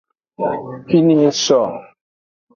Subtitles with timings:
[0.87, 1.61] Fine eso.